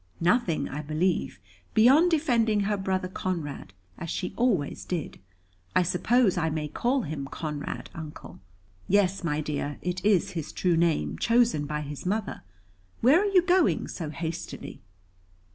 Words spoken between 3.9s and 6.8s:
as she always did. I suppose I may